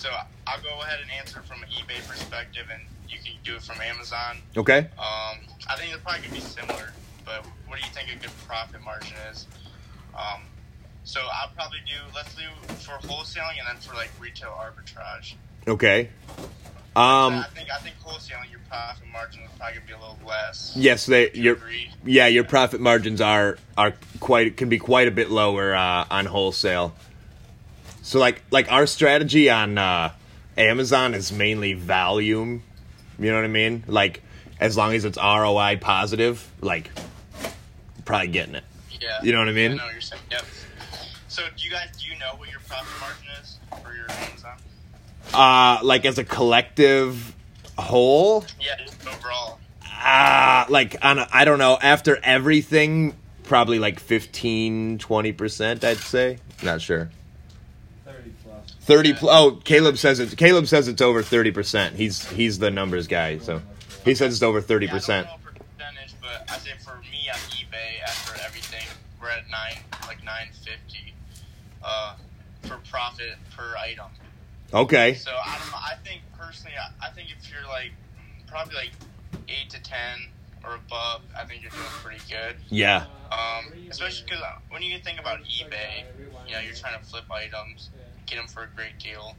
[0.00, 0.08] so
[0.46, 3.80] I'll go ahead and answer from an eBay perspective, and you can do it from
[3.82, 4.38] Amazon.
[4.56, 4.78] Okay.
[4.98, 6.92] Um, I think it's probably gonna be similar,
[7.26, 9.46] but what do you think a good profit margin is?
[10.16, 10.40] Um,
[11.04, 12.44] so I'll probably do let's do
[12.76, 15.34] for wholesaling and then for like retail arbitrage.
[15.68, 16.08] Okay.
[16.96, 17.34] Um.
[17.34, 20.72] I think I think wholesaling your profit margin is probably gonna be a little less.
[20.76, 21.30] Yes, they.
[21.32, 21.90] Your agree?
[22.06, 26.24] yeah, your profit margins are are quite can be quite a bit lower uh, on
[26.24, 26.94] wholesale.
[28.02, 30.12] So like like our strategy on uh,
[30.56, 32.62] Amazon is mainly volume.
[33.18, 33.84] You know what I mean?
[33.86, 34.22] Like
[34.58, 36.90] as long as it's ROI positive, like
[38.04, 38.64] probably getting it.
[39.00, 39.18] Yeah.
[39.22, 39.72] You know what I mean?
[39.72, 40.22] I know what you're saying.
[40.30, 40.44] Yep.
[41.28, 44.56] So do you guys do you know what your profit margin is for your Amazon?
[45.32, 47.34] Uh, like as a collective
[47.78, 48.76] whole, Yeah,
[49.14, 49.58] overall.
[50.04, 55.84] uh, like on a, I don't know after everything, probably like 15, 20 percent.
[55.84, 56.38] I'd say.
[56.62, 57.10] Not sure.
[58.80, 59.20] 30 plus.
[59.20, 60.36] Pl- oh, Caleb says it.
[60.36, 61.96] Caleb says it's over thirty percent.
[61.96, 63.62] He's he's the numbers guy, so
[64.04, 65.26] he says it's over thirty percent.
[65.26, 68.86] don't know percentage, but I say for me on eBay after everything,
[69.20, 71.14] we're at nine like nine fifty,
[71.84, 72.16] uh,
[72.62, 74.10] for profit per item.
[74.72, 75.14] Okay.
[75.14, 75.78] So I don't know.
[75.78, 77.92] I think personally, I, I think if you're like
[78.46, 78.90] probably like
[79.48, 80.28] eight to ten
[80.64, 82.56] or above, I think you're doing pretty good.
[82.68, 83.06] Yeah.
[83.32, 86.04] Um, especially because when you think about eBay,
[86.46, 87.90] you know, you're trying to flip items,
[88.30, 89.34] get them for a great deal.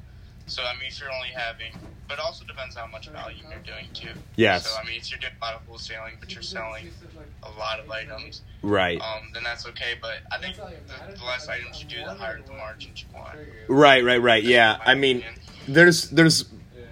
[0.48, 1.72] So I mean, if you're only having,
[2.08, 4.10] but it also depends how much value you're doing too.
[4.36, 4.68] Yes.
[4.68, 6.90] So I mean, if you're doing a lot of wholesaling, but you're selling
[7.44, 9.00] a lot of items, Right.
[9.00, 9.94] um, then that's okay.
[10.02, 13.38] But I think the, the less items you do, the higher the margins you want.
[13.70, 14.04] Right.
[14.04, 14.22] Right.
[14.22, 14.44] Right.
[14.44, 14.78] Yeah.
[14.86, 15.40] I mean, opinion.
[15.68, 16.46] there's there's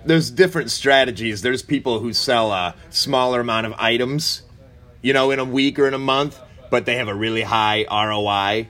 [0.06, 1.41] there's different strategies.
[1.41, 4.44] There's people who sell a smaller amount of items,
[5.02, 7.86] you know, in a week or in a month, but they have a really high
[7.91, 8.69] ROI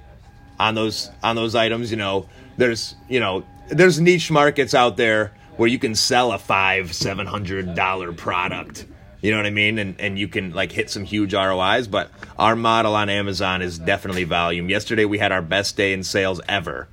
[0.59, 1.91] on those on those items.
[1.91, 2.27] You know,
[2.59, 7.25] there's you know there's niche markets out there where you can sell a five seven
[7.25, 8.85] hundred dollar product.
[9.21, 9.79] You know what I mean?
[9.79, 11.87] And and you can like hit some huge ROIs.
[11.87, 14.69] But our model on Amazon is definitely volume.
[14.69, 16.87] Yesterday we had our best day in sales ever.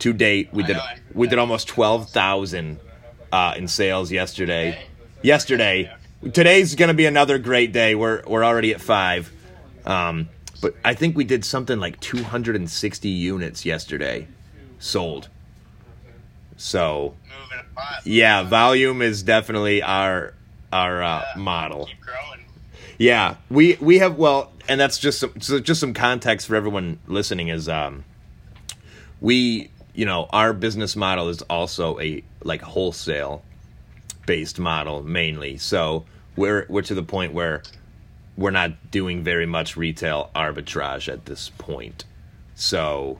[0.00, 0.78] To date, we did
[1.14, 2.80] we did almost twelve thousand
[3.30, 4.82] uh, in sales yesterday.
[5.22, 5.92] Yesterday,
[6.32, 7.94] today's gonna be another great day.
[7.94, 9.30] We're we're already at five,
[9.84, 10.30] um,
[10.62, 14.26] but I think we did something like two hundred and sixty units yesterday
[14.80, 15.28] sold.
[16.56, 18.06] So moving a lot.
[18.06, 20.34] yeah, volume is definitely our
[20.72, 21.88] our uh, model.
[22.98, 26.98] Yeah, we we have well, and that's just some, so just some context for everyone
[27.06, 28.04] listening is um,
[29.20, 33.42] we you know our business model is also a like wholesale
[34.26, 35.56] based model mainly.
[35.56, 36.04] So
[36.36, 37.62] we're we're to the point where
[38.36, 42.04] we're not doing very much retail arbitrage at this point.
[42.54, 43.18] So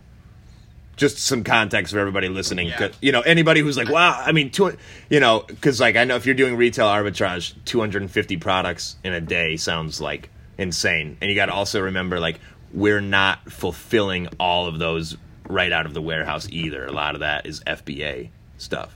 [1.00, 2.68] just some context for everybody listening.
[2.68, 2.90] Yeah.
[3.00, 4.76] You know, anybody who's like, wow, I mean, two,
[5.08, 9.20] you know, because like I know if you're doing retail arbitrage, 250 products in a
[9.20, 10.28] day sounds like
[10.58, 11.16] insane.
[11.22, 12.38] And you got to also remember, like,
[12.74, 15.16] we're not fulfilling all of those
[15.48, 16.84] right out of the warehouse either.
[16.84, 18.28] A lot of that is FBA
[18.58, 18.94] stuff.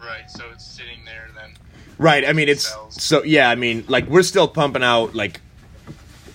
[0.00, 0.30] Right.
[0.30, 1.52] So it's sitting there then.
[1.98, 2.26] Right.
[2.26, 3.02] I mean, it's Sells.
[3.02, 3.50] so yeah.
[3.50, 5.42] I mean, like we're still pumping out like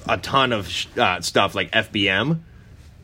[0.08, 2.42] a ton of uh, stuff like FBM,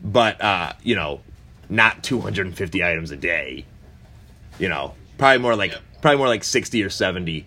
[0.02, 1.20] but uh, you know,
[1.68, 3.64] not 250 items a day.
[4.58, 5.80] You know, probably more like Yep.
[6.02, 7.46] probably more like 60 or 70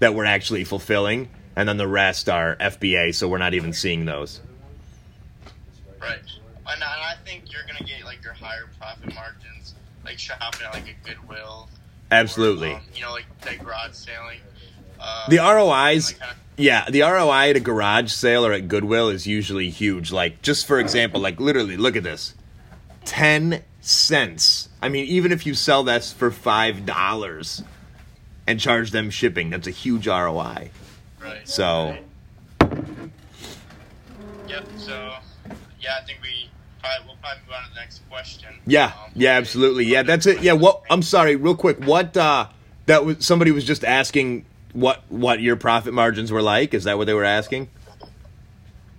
[0.00, 3.14] that we're actually fulfilling, and then the rest are FBA.
[3.14, 4.40] So we're not even seeing those.
[6.00, 6.18] Right.
[6.66, 9.74] And I, think you're gonna get like your higher profit margins,
[10.04, 11.68] like shopping at like a Goodwill.
[12.10, 12.70] Absolutely.
[12.72, 14.38] Or, um, you know, like that garage selling.
[14.98, 19.08] Uh, The ROIs, like kinda- yeah, the ROI at a garage sale or at Goodwill
[19.08, 20.12] is usually huge.
[20.12, 22.34] Like, just for example, like literally, look at this
[23.06, 24.68] 10 cents.
[24.82, 27.64] I mean, even if you sell this for $5
[28.46, 30.70] and charge them shipping, that's a huge ROI.
[31.20, 31.48] Right.
[31.48, 31.96] So,
[34.48, 34.66] Yep.
[34.78, 35.14] So,
[35.80, 36.50] yeah, I think we
[36.80, 38.48] probably we'll probably move on to the next question.
[38.66, 39.84] yeah, Um, yeah, absolutely.
[39.86, 40.42] Yeah, that's it.
[40.42, 41.78] Yeah, what, I'm sorry, real quick.
[41.84, 42.48] What, uh,
[42.86, 46.74] that was, somebody was just asking what, what your profit margins were like.
[46.74, 47.68] Is that what they were asking?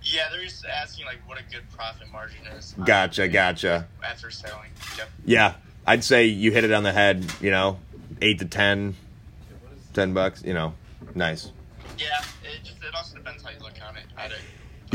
[0.02, 2.74] Yeah, they're just asking like what a good profit margin is.
[2.76, 3.86] um, Gotcha, gotcha.
[4.04, 4.70] After selling.
[4.98, 5.08] Yep.
[5.24, 5.54] Yeah,
[5.86, 7.24] I'd say you hit it on the head.
[7.40, 7.78] You know,
[8.20, 8.96] eight to ten,
[9.94, 10.42] ten bucks.
[10.42, 10.74] You know,
[11.14, 11.50] nice.
[11.98, 12.06] Yeah.
[12.42, 14.02] It just it also depends how you look on it.
[14.30, 14.34] To,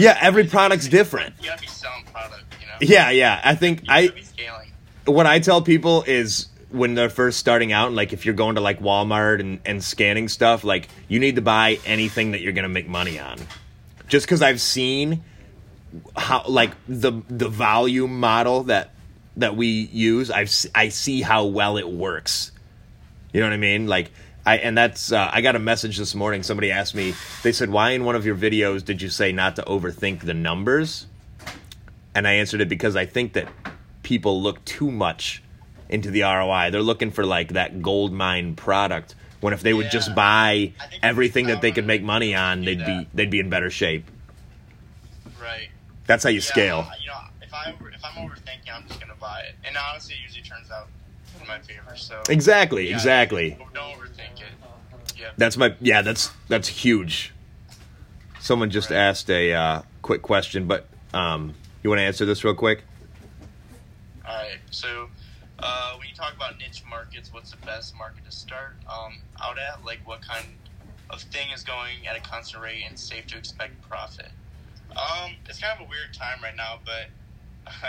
[0.01, 1.35] Yeah, every product's different.
[1.41, 2.43] you gotta be selling product.
[2.61, 2.73] You know.
[2.81, 3.41] Yeah, yeah.
[3.43, 4.71] I think You I gotta be scaling.
[5.05, 8.61] what I tell people is when they're first starting out, like if you're going to
[8.61, 12.69] like Walmart and, and scanning stuff, like you need to buy anything that you're gonna
[12.69, 13.39] make money on.
[14.07, 15.23] Just because I've seen
[16.15, 18.91] how like the the volume model that
[19.37, 22.51] that we use, I've I see how well it works.
[23.33, 23.87] You know what I mean?
[23.87, 24.11] Like
[24.45, 26.43] I and that's uh, I got a message this morning.
[26.43, 27.13] Somebody asked me.
[27.43, 30.33] They said, "Why in one of your videos did you say not to overthink the
[30.33, 31.07] numbers?"
[32.13, 33.47] And I answered it because I think that
[34.03, 35.43] people look too much
[35.89, 36.69] into the ROI.
[36.71, 39.15] They're looking for like that gold mine product.
[39.39, 40.73] When if they would just buy
[41.03, 44.05] everything that they could make money on, they'd be they'd be in better shape.
[45.39, 45.69] Right.
[46.07, 46.87] That's how you Yeah, scale.
[47.01, 50.21] You know, if I if I'm overthinking, I'm just gonna buy it, and honestly, it
[50.25, 50.87] usually turns out
[51.39, 51.95] in my favor.
[51.95, 53.57] So Exactly, Yeah, exactly.
[53.73, 55.17] Don't overthink it.
[55.19, 55.29] Yeah.
[55.37, 56.01] That's my yeah.
[56.01, 57.31] That's that's huge.
[58.39, 58.97] Someone just Right.
[58.97, 62.83] asked a uh, quick question, but um, you want to answer this real quick?
[64.25, 64.57] All right.
[64.71, 65.09] So,
[65.59, 69.57] uh, when you talk about niche markets, what's the best market to start um, out
[69.57, 69.83] at?
[69.85, 70.45] Like, what kind
[71.09, 74.29] of thing is going at a constant rate and safe to expect profit?
[74.91, 77.09] Um, it's kind of a weird time right now, but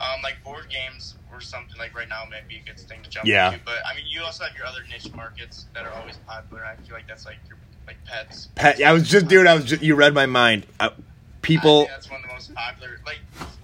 [0.00, 3.10] um, like board games or something like right now might be a good thing to
[3.10, 3.52] jump Yeah.
[3.52, 3.64] into.
[3.64, 6.64] But I mean, you also have your other niche markets that are always popular.
[6.64, 8.48] I feel like that's like your like pets.
[8.54, 9.46] Pet, I was just, dude.
[9.46, 10.66] I was just, you read my mind.
[10.80, 11.00] Uh, I
[11.40, 13.20] people, think that's one of the most popular, like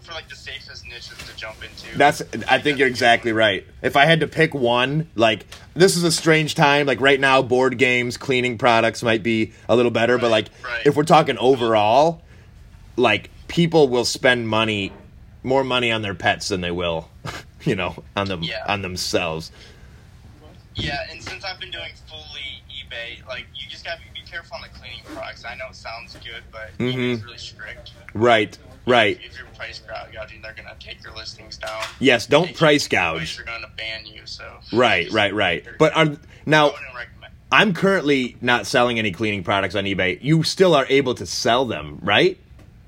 [0.09, 1.97] for like the safest niches to jump into.
[1.99, 2.23] that's.
[2.49, 3.67] I think you're exactly right.
[3.83, 6.87] If I had to pick one, like this is a strange time.
[6.87, 10.73] Like right now, board games, cleaning products might be a little better, but like Right,
[10.73, 10.87] right.
[10.87, 12.23] if we're talking overall,
[12.97, 14.93] like people will spend money,
[15.43, 17.09] more money on their pets than they will,
[17.65, 18.65] you know, on them Yeah.
[18.67, 19.53] on themselves.
[20.75, 22.38] Yeah, and since I've been doing fully
[22.89, 25.45] eBay, like you just gotta be, be careful on the cleaning products.
[25.45, 26.99] I know it sounds good, but mm-hmm.
[26.99, 27.93] eBay's really strict.
[28.15, 28.57] Right,
[28.87, 29.19] right.
[29.23, 29.81] If you're price
[30.13, 31.83] gouging, they're gonna take your listings down.
[32.01, 33.37] Yes, don't price gouge.
[33.37, 34.23] They're gonna ban you.
[34.25, 35.65] So Right, right, right.
[35.79, 37.33] But are now I wouldn't recommend.
[37.51, 40.19] I'm currently not selling any cleaning products on eBay.
[40.23, 42.39] You still are able to sell them, right?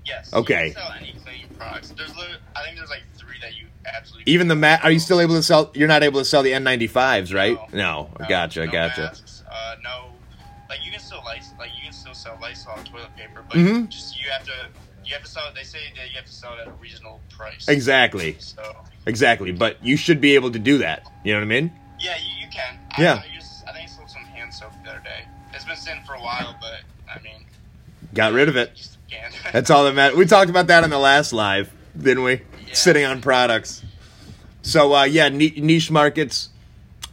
[0.04, 0.32] Yes.
[0.32, 0.72] Okay.
[0.72, 1.90] Sell any cleaning products.
[1.90, 4.32] There's, I think there's like three that you absolutely.
[4.32, 4.80] Even the mat.
[4.84, 5.70] Are you still able to sell?
[5.74, 7.56] You're not able to sell the N95s, right?
[7.72, 8.10] No.
[8.18, 9.00] No, Gotcha, no gotcha.
[9.02, 9.39] Masks,
[12.30, 13.88] sell Lysol toilet paper, but Mhm.
[13.88, 14.52] just you have to
[15.04, 15.54] you have to sell it.
[15.54, 17.66] They say that you have to sell it at a reasonable price.
[17.68, 18.62] Exactly, So
[19.06, 19.50] exactly.
[19.50, 21.02] But you should be able to do that.
[21.24, 21.72] You know what I mean?
[21.98, 22.78] yeah, you, you can.
[22.98, 23.14] Yeah.
[23.24, 25.24] I, just, I think I sold some hand soap the other day.
[25.52, 26.80] It's been sitting for a while, but
[27.12, 27.44] I mean,
[28.14, 28.72] Got rid of it.
[28.76, 29.32] you still can.
[29.52, 30.16] That's all that matters.
[30.16, 32.42] We talked about that in the last live, didn't we?
[32.66, 32.74] Yeah.
[32.74, 33.82] Sitting on products.
[34.62, 36.50] So uh, yeah, niche markets.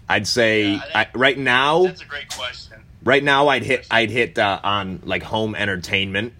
[0.09, 1.83] I'd say Yeah, I I, right now.
[1.85, 2.66] That's a great question.
[3.07, 6.33] Right now, I'd hit I'd hit uh, on like home entertainment,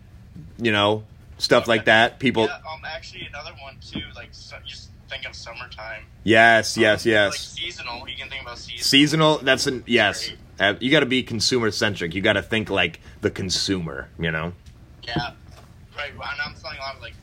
[0.58, 1.06] you know,
[1.38, 1.70] stuff Okay.
[1.72, 2.20] like that.
[2.20, 4.02] People, Yeah, um, actually another one too.
[4.18, 6.04] Like, so, just think of summertime.
[6.26, 7.32] yes, yes, Um, yes.
[7.32, 8.84] Like seasonal, you can think about seasonal.
[8.84, 9.38] Seasonal.
[9.38, 10.30] That's an yes.
[10.60, 12.14] Uh, you got to be consumer centric.
[12.14, 14.10] You got to think like the consumer.
[14.20, 14.52] You know.
[15.04, 15.32] Yeah,
[15.96, 16.12] right.
[16.12, 17.14] And I'm selling a lot of like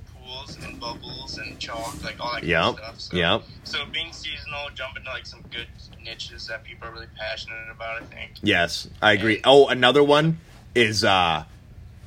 [0.46, 2.64] pools and bubbles and chalk, like all that kind Yep.
[2.64, 3.00] of stuff.
[3.00, 3.42] So, Yep.
[3.64, 5.66] So being seasonal, jumping into like some good
[6.02, 8.02] niches that people are really passionate about.
[8.02, 8.32] I think.
[8.42, 9.40] Yes, I agree.
[9.44, 10.38] Oh, another one
[10.74, 11.44] is uh,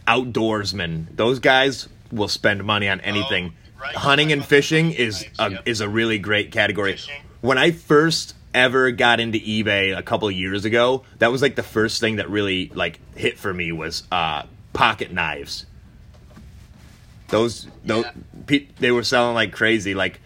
[0.07, 1.15] outdoorsmen.
[1.15, 3.53] Those guys will spend money on anything.
[3.77, 3.95] Oh, right.
[3.95, 5.61] Hunting and fishing is Types, a, yep.
[5.65, 6.93] is a really great category.
[6.93, 7.21] Fishing.
[7.41, 11.55] When I first ever got into eBay a couple of years ago, that was like
[11.55, 14.43] the first thing that really like hit for me was uh,
[14.73, 15.65] pocket knives.
[17.29, 18.11] Those those Yeah.
[18.45, 20.19] pe- they were selling like crazy, like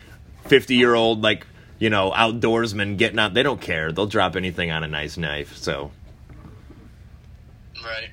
[0.46, 1.48] fifty year old like
[1.80, 3.34] you know outdoorsmen getting out.
[3.34, 3.92] They don't care.
[3.92, 5.56] They'll drop anything on a nice knife.
[5.58, 5.92] So
[7.84, 8.10] Right.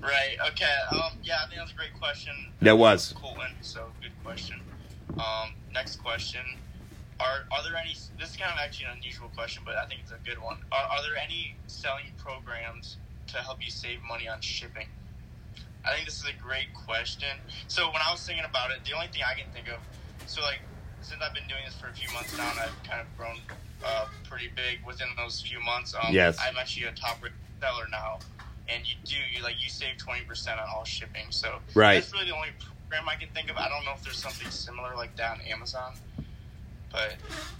[0.00, 0.36] Right.
[0.50, 0.74] Okay.
[0.92, 1.12] Um.
[1.22, 1.36] Yeah.
[1.44, 2.34] I think that's a great question.
[2.60, 3.14] That was.
[3.16, 3.52] Colton.
[3.62, 4.60] So good question.
[5.18, 5.54] Um.
[5.72, 6.40] Next question.
[7.20, 7.94] Are Are there any?
[8.18, 10.58] This is kind of actually an unusual question, but I think it's a good one.
[10.72, 12.96] Are Are there any selling programs
[13.28, 14.86] to help you save money on shipping?
[15.84, 17.28] I think this is a great question.
[17.68, 19.80] So when I was thinking about it, the only thing I can think of,
[20.26, 20.60] so like
[21.00, 23.38] since I've been doing this for a few months now, and I've kind of grown
[23.84, 25.94] uh, pretty big within those few months.
[25.94, 26.38] Um, Yes.
[26.40, 27.18] I'm actually a top
[27.60, 28.20] seller now,
[28.68, 31.26] and you do you like you save twenty percent on all shipping.
[31.30, 31.94] So Right.
[32.00, 32.50] that's really the only
[32.88, 33.56] program I can think of.
[33.56, 35.94] I don't know if there's something similar like that on Amazon,
[36.92, 37.14] but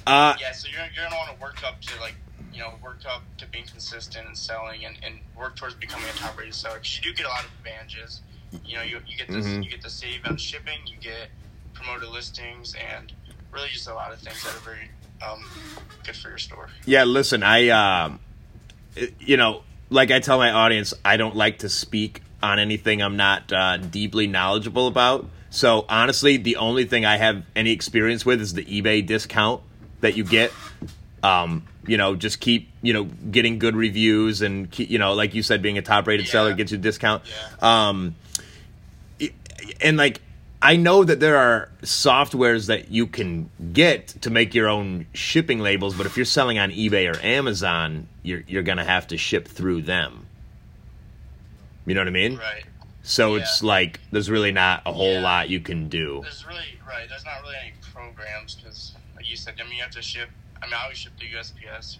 [0.07, 0.53] uh, yeah.
[0.53, 2.15] So you're you're gonna want to work up to like
[2.53, 6.13] you know work up to being consistent and selling and, and work towards becoming a
[6.19, 6.77] top rated seller.
[6.79, 8.21] 'Cause you do get a lot of advantages.
[8.65, 9.65] You know, you, you get this, Mhm.
[9.65, 11.31] you get to save on shipping, you get
[11.73, 13.11] promoted listings, and
[13.51, 14.91] really just a lot of things that are very
[15.27, 15.45] um,
[16.05, 16.69] good for your store.
[16.85, 17.05] yeah.
[17.05, 18.21] Listen, I um,
[19.21, 23.17] you know, like I tell my audience, I don't like to speak on anything I'm
[23.17, 25.29] not uh, deeply knowledgeable about.
[25.51, 29.63] So honestly, the only thing I have any experience with is the eBay discount
[30.01, 30.53] that you get.
[31.23, 35.35] Um, you know, just keep you know getting good reviews and keep, you know, like
[35.35, 37.23] you said, being a top rated seller gets you a discount.
[37.61, 37.91] Yeah.
[37.91, 38.15] Um,
[39.81, 40.21] and like
[40.61, 45.59] I know that there are softwares that you can get to make your own shipping
[45.59, 49.49] labels, but if you're selling on eBay or Amazon, you're you're gonna have to ship
[49.49, 50.27] through them.
[51.85, 52.37] You know what I mean?
[52.37, 52.63] Right.
[53.03, 53.43] So Yeah.
[53.43, 55.23] it's like there's really not a whole Yeah.
[55.23, 56.21] lot you can do.
[56.23, 57.09] There's really right.
[57.09, 60.29] There's not really any programs because, like you said, I mean, you have to ship.
[60.63, 61.99] I mean, I always ship through USPS.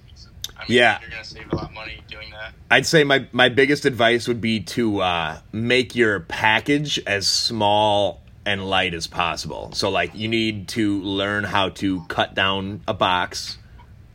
[0.57, 0.99] I mean, Yeah.
[1.01, 2.53] you're gonna save a lot of money doing that.
[2.71, 8.21] I'd say my my biggest advice would be to uh, make your package as small
[8.45, 9.71] and light as possible.
[9.73, 13.57] So like you need to learn how to cut down a box.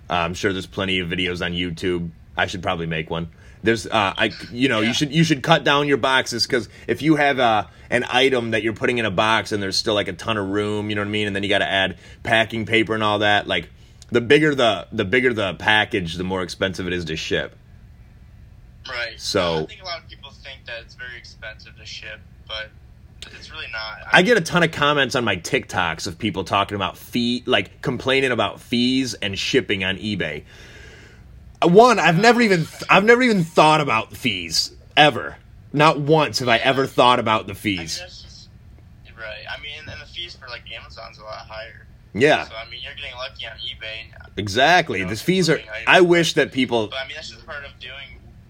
[0.09, 2.11] Uh, I'm sure there's plenty of videos on YouTube.
[2.37, 3.29] I should probably make one.
[3.63, 7.01] There's uh, I you know you should you should cut down your boxes because if
[7.01, 10.07] you have uh, an item that you're putting in a box and there's still like
[10.07, 11.97] a ton of room, you know what I mean, and then you got to add
[12.23, 13.47] packing paper and all that.
[13.47, 13.69] Like
[14.09, 17.55] the bigger the the bigger the package, the more expensive it is to ship.
[18.89, 19.19] Right.
[19.19, 22.69] So- I think a lot of people think that it's very expensive to ship, but
[23.37, 24.07] it's really not.
[24.11, 27.81] I get a ton of comments on my TikToks of people talking about fee, like
[27.81, 30.43] complaining about fees and shipping on eBay.
[31.61, 35.37] Uh, One, I've never even I've never even thought about fees ever.
[35.73, 37.99] Not once have I ever thought about the I mean, fees.
[37.99, 38.49] just
[39.17, 39.43] right.
[39.51, 41.85] I mean, and the fees for like Amazon's a lot higher.
[42.13, 44.05] Yeah, So I mean, you're getting lucky on eBay.
[44.13, 44.99] And, uh, exactly.
[44.99, 45.61] you know, The fees are.
[45.85, 46.87] I wish that people.
[46.87, 47.93] but I mean, that's just part of doing.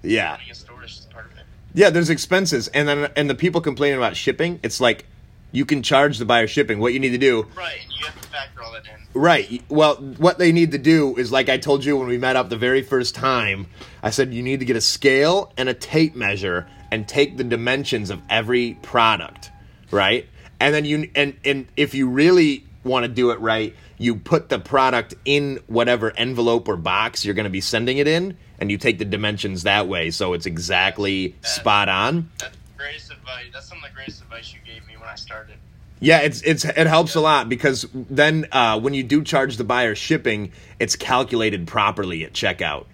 [0.04, 0.78] Yeah, a store
[1.12, 1.46] part of it.
[1.74, 1.90] yeah.
[1.90, 4.60] There's expenses, and then and the people complaining about shipping.
[4.64, 5.06] It's like
[5.52, 6.80] you can charge the buyer shipping.
[6.80, 9.20] What you need to do Right, and you have to factor all that in.
[9.20, 9.64] Right.
[9.70, 12.50] Well, what they need to do is like I told you when we met up
[12.50, 13.68] the very first time,
[14.04, 17.44] I said you need to get a scale and a tape measure and take the
[17.44, 19.50] dimensions of every product,
[19.90, 20.28] right?
[20.60, 24.50] And then you and and if you really want to do it right, you put
[24.50, 28.72] the product in whatever envelope or box you're going to be sending it in and
[28.72, 32.32] you take the dimensions that way so it's exactly spot on.
[32.40, 33.46] That's greatest advice.
[33.54, 35.58] That's some of the greatest advice you gave me when I started.
[36.00, 39.64] Yeah, it's it's it helps a lot because then uh, when you do charge the
[39.64, 42.86] buyer shipping, it's calculated properly at checkout,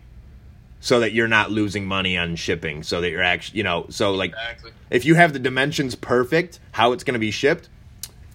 [0.79, 2.81] so that you're not losing money on shipping.
[2.81, 4.71] So that you're actually, you know, so like Exactly.
[4.89, 7.67] if you have the dimensions perfect, how it's going to be shipped,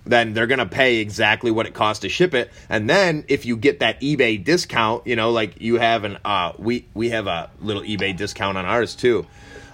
[0.09, 2.51] then they're going to pay exactly what it costs to ship it.
[2.69, 6.53] And then if you get that eBay discount, you know, like you have an uh,
[6.59, 9.27] we we have a little eBay discount on ours too.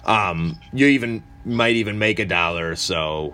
[0.05, 3.33] Um, you even might even make a dollar or so,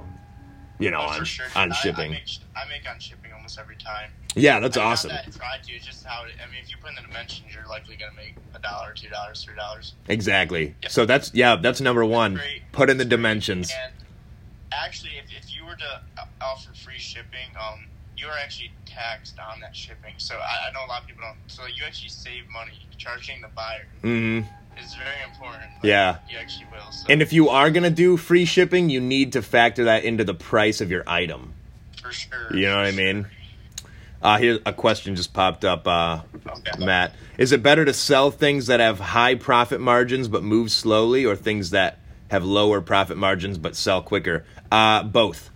[0.80, 1.46] you know, Oh, on sure.
[1.56, 2.12] on I- shipping.
[2.12, 2.24] I, make,
[2.56, 4.12] I make on shipping almost every time.
[4.36, 5.10] Yeah, that's I mean, awesome.
[5.10, 5.80] that I try to.
[5.80, 6.24] Just how.
[6.24, 8.94] It, I mean, if you put in the dimensions, you're likely gonna make a dollar,
[8.94, 9.94] two dollars, three dollars.
[10.08, 10.74] Exactly.
[10.84, 10.92] Yep.
[10.92, 12.36] So that's yeah, that's number one.
[12.36, 12.62] great.
[12.72, 13.70] Put in the dimensions.
[13.84, 13.92] And
[14.72, 15.40] actually, if, if you
[15.72, 16.02] were to
[16.42, 17.86] offer free shipping, um,
[18.18, 20.14] you are actually taxed on that shipping.
[20.18, 21.38] So I, I know a lot of people don't.
[21.48, 22.74] So you actually save money.
[22.98, 24.42] Charging the buyer hmm
[24.80, 25.72] is very important.
[25.84, 26.18] Yeah.
[26.30, 26.92] you actually will.
[26.92, 30.24] So And if you are gonna do free shipping, you need to factor that into
[30.24, 31.54] the price of your item.
[32.02, 32.56] for sure.
[32.56, 33.24] You know what I mean?
[33.24, 33.32] sure.
[34.22, 36.86] Uh, here a question just popped up, uh, Okay.
[36.86, 37.16] Matt.
[37.40, 41.36] Is it better to sell things that have high profit margins but move slowly, or
[41.36, 41.98] things that
[42.30, 44.46] have lower profit margins but sell quicker?
[44.72, 45.50] Uh, both.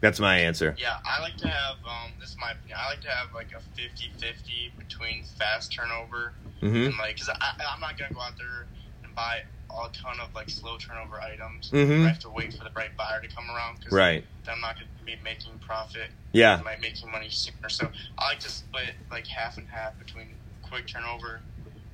[0.00, 0.76] That's my answer.
[0.78, 1.76] Yeah, I like to have.
[1.84, 2.78] Um, this is my opinion.
[2.80, 6.76] I like to have like a 50-50 between fast turnover mm-hmm.
[6.76, 8.66] and like, cause I, I'm not gonna go out there
[9.02, 11.70] and buy a ton of like slow turnover items.
[11.70, 12.04] Mm-hmm.
[12.04, 13.82] I have to wait for the right buyer to come around.
[13.82, 14.24] Cause Right.
[14.44, 16.10] Then I'm not gonna be making profit.
[16.32, 16.58] Yeah.
[16.60, 17.68] I might making money sooner.
[17.68, 20.28] So I like to split like half and half between
[20.62, 21.40] quick turnover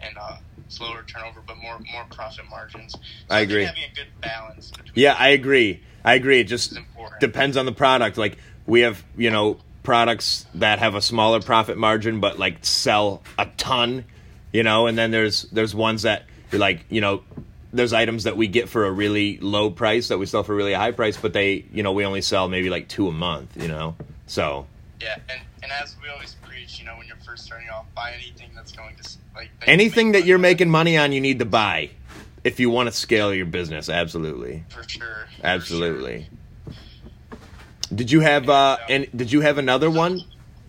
[0.03, 0.37] and uh,
[0.69, 2.93] slower turnover, but more more profit margins.
[2.93, 2.99] So
[3.31, 3.65] I agree.
[3.65, 5.81] Having a good balance between Yeah, I agree.
[6.05, 6.41] I agree.
[6.41, 6.77] It just
[7.21, 8.19] depends on the product.
[8.19, 13.23] Like we have, you know, products that have a smaller profit margin but like sell
[13.39, 14.05] a ton,
[14.53, 17.23] you know, and then there's there's ones that like, you know,
[17.73, 20.57] there's items that we get for a really low price that we sell for a
[20.57, 23.57] really high price, but they, you know, we only sell maybe like two a month,
[23.61, 23.97] you know.
[24.27, 24.67] So
[25.03, 28.13] Yeah, and, and as we always preach, you know, when you're first starting off, buy
[28.13, 30.43] anything that's going to like that you anything make that you're on.
[30.43, 31.91] making money on, you need to buy
[32.45, 33.89] if you want to scale your business.
[33.89, 34.65] Absolutely.
[34.69, 35.27] for sure.
[35.41, 36.29] for Absolutely.
[37.95, 40.21] Did you have uh and did you have another one?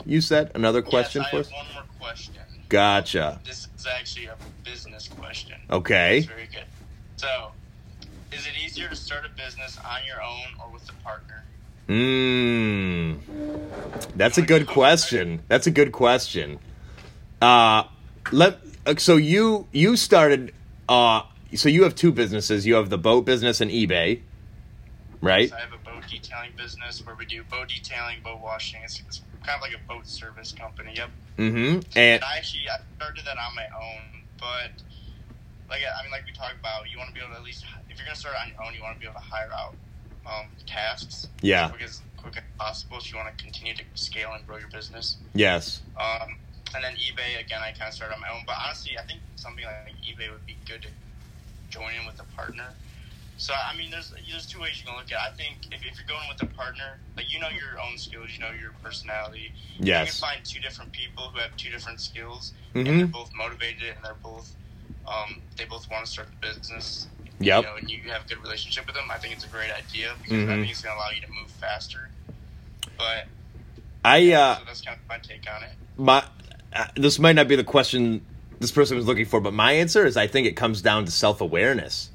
[0.06, 1.52] You said another question yes, I for have us?
[1.54, 2.34] one more question.
[2.70, 3.40] Gotcha.
[3.46, 5.58] This is actually a business question.
[5.70, 6.18] Okay.
[6.20, 6.66] It's very good.
[7.18, 7.52] So,
[8.32, 11.44] is it easier to start a business on your own or with a partner?
[11.88, 13.20] Mmm.
[14.16, 15.42] That's a good question.
[15.48, 16.60] That's a good question.
[17.42, 17.84] Uh
[18.32, 20.54] let uh, so you you started
[20.88, 21.24] uh
[21.56, 22.66] so you have two businesses.
[22.66, 24.22] You have the boat business and eBay.
[25.22, 25.50] Right?
[25.50, 28.82] So I have a boat detailing business where we do boat detailing, boat washing.
[28.84, 30.94] It's, it's kind of like a boat service company.
[30.96, 31.10] Yep.
[31.38, 31.76] Mm Mhm.
[31.76, 34.72] And And I actually I started that on my own, but
[35.70, 37.66] like I mean, like we talked about, you want to be able to at least
[37.90, 39.76] if you're gonna start on your own, you want to be able to hire out
[40.26, 41.28] um, tasks.
[41.42, 41.66] Yeah.
[41.66, 44.58] As quick as quick as possible if you want to continue to scale and grow
[44.58, 45.18] your business.
[45.34, 45.82] Yes.
[46.00, 46.38] Um,
[46.76, 48.44] and then eBay again, I kind of started on my own.
[48.48, 50.88] But honestly, I think something like eBay would be good to
[51.70, 52.70] join in with a partner.
[53.38, 55.18] So I mean, there's there's two ways you can look at.
[55.18, 55.34] it.
[55.34, 58.30] I think if, if you're going with a partner, like you know your own skills,
[58.34, 59.52] you know your personality.
[59.80, 60.20] You Yes.
[60.20, 62.88] can find two different people who have two different skills, Mhm.
[62.88, 64.56] and they're both motivated, and they're both
[65.06, 67.08] um, they both want to start the business.
[67.40, 67.64] Yep.
[67.64, 69.06] You know, and you have a good relationship with them.
[69.12, 70.60] I think it's a great idea because I Mhm.
[70.62, 72.10] think it's going to allow you to move faster.
[72.98, 73.28] But
[74.06, 75.70] I uh so that's kind of my take on it.
[75.98, 76.24] my
[76.74, 78.26] uh, this might not be the question
[78.60, 81.12] this person was looking for, but my answer is I think it comes down to
[81.12, 82.10] self awareness.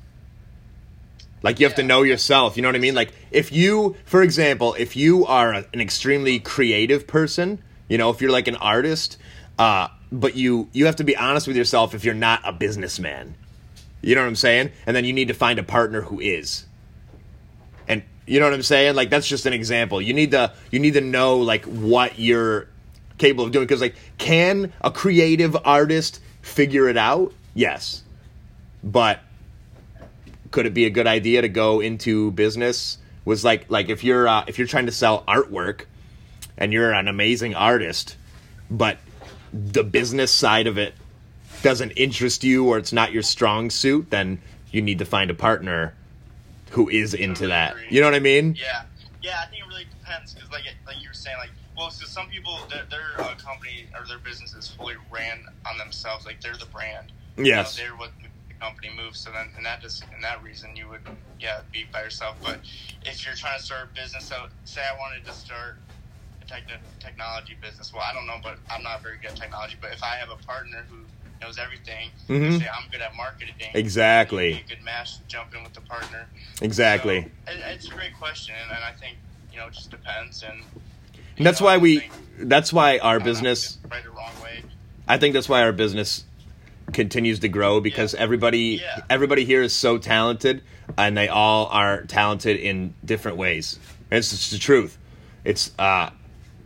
[1.43, 2.57] Like you have to know yourself.
[2.57, 2.95] You know what I mean?
[2.95, 8.11] Like if you, for example, if you are a, an extremely creative person, you know,
[8.11, 9.19] if you're like an artist,
[9.59, 13.35] uh, but you you have to be honest with yourself if you're not a businessman.
[14.09, 14.73] You know what I'm saying?
[14.87, 16.65] And then you need to find a partner who is.
[17.87, 18.95] And you know what I'm saying?
[18.95, 20.01] Like that's just an example.
[20.01, 22.69] You need to you need to know like what you're
[23.19, 27.35] capable of doing because like can a creative artist figure it out?
[27.53, 28.03] Yes.
[28.83, 29.21] But
[30.53, 32.97] could it be a good idea to go into business?
[33.27, 35.83] Was like like if you're uh, if you're trying to sell artwork
[36.57, 38.17] and you're an amazing artist,
[38.71, 38.97] but
[39.53, 40.95] the business side of it
[41.63, 45.35] doesn't interest you or it's not your strong suit, then you need to find a
[45.35, 45.95] partner
[46.71, 47.73] who is into that.
[47.73, 47.87] agree.
[47.91, 48.55] You know what I mean?
[48.59, 48.83] Yeah,
[49.23, 49.41] yeah.
[49.43, 52.29] I think it really depends because, like, like you were saying, like, well, so some
[52.29, 56.27] people their, their uh, company or their business is fully ran on themselves.
[56.27, 57.13] Like, they're the brand.
[57.37, 57.79] Yes.
[57.79, 59.21] You know, they're what the company moves.
[59.21, 61.01] So then, and that just, and that reason, you would,
[61.41, 62.37] yeah, be by yourself.
[62.43, 62.61] But
[63.07, 65.77] if you're trying to start a business, so say I wanted to start
[66.43, 67.95] a techn- technology business.
[67.95, 69.77] Well, I don't know, but I'm not very good at technology.
[69.81, 70.99] But if I have a partner who
[71.41, 72.59] knows everything, Mhm.
[72.61, 73.55] say I'm good at marketing.
[73.75, 74.53] Exactly.
[74.65, 76.27] a good match jump in with the partner.
[76.63, 77.23] Exactly.
[77.47, 79.17] So, it, it's a great question, and, I think
[79.53, 80.43] you know it just depends.
[80.43, 80.63] And,
[81.37, 82.13] And that's know, why we think-
[82.49, 84.63] that's why our know, business right or wrong way.
[85.07, 86.25] I think that's why our business
[86.93, 88.21] continues to grow because Yeah.
[88.21, 89.01] everybody Yeah.
[89.11, 90.63] everybody here is so talented
[90.97, 93.79] and they all are talented in different ways.
[94.11, 94.97] And it's just the truth.
[95.45, 96.11] It's uh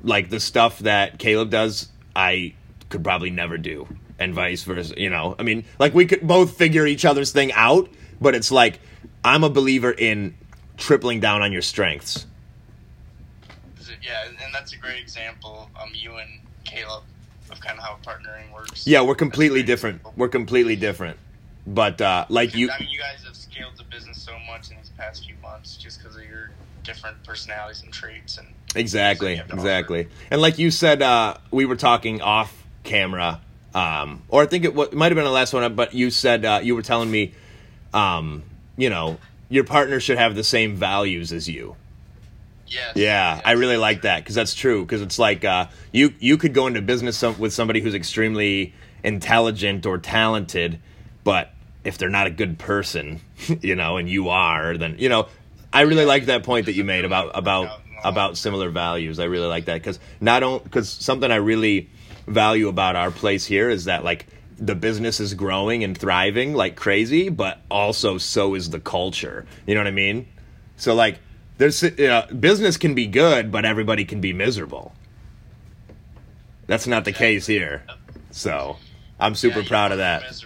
[0.04, 2.54] like the stuff that Caleb does, I
[2.88, 3.86] could probably never do,
[4.22, 4.94] and vice versa.
[4.96, 7.88] You know, I mean, like we could both figure each other's thing out,
[8.20, 8.80] but it's like
[9.24, 10.34] I'm a believer in
[10.76, 12.26] tripling down on your strengths.
[14.02, 15.70] Yeah, and, that's a great example.
[15.80, 17.04] Um, you and Caleb
[17.50, 18.86] of kind of how partnering works.
[18.86, 19.96] Yeah, we're completely different.
[19.96, 20.14] example.
[20.16, 21.18] We're completely different.
[21.66, 24.76] But uh, like you, I mean, you guys have scaled the business so much in
[24.76, 26.50] these past few months just because of your
[26.82, 28.38] different personalities and traits.
[28.38, 30.08] And exactly, you have to exactly.
[30.30, 33.40] And like you said, uh, we were talking off camera,
[33.74, 35.74] um, or I think it, it might have been the last one.
[35.74, 37.34] But you said uh, you were telling me,
[37.92, 38.42] um,
[38.76, 41.76] you know, your partner should have the same values as you.
[42.66, 43.42] yes, Yeah, yes.
[43.44, 44.82] I really like that because that's true.
[44.82, 48.74] Because it's like uh, you you could go into business some, with somebody who's extremely
[49.04, 50.80] intelligent or talented,
[51.24, 51.50] but
[51.84, 53.20] if they're not a good person,
[53.60, 55.28] you know, and you are, then you know,
[55.72, 59.18] I really like that point that you made about about about similar values.
[59.18, 61.88] I really like that because not only because something I really
[62.26, 64.26] value about our place here is that like
[64.58, 69.44] the business is growing and thriving like crazy, but also so is the culture.
[69.66, 70.28] You know what I mean?
[70.76, 71.18] So like,
[71.58, 74.92] there's uh, business can be good, but everybody can be miserable.
[76.66, 77.84] That's not the case here.
[78.30, 78.78] So
[79.20, 80.22] I'm super Yeah, proud of that.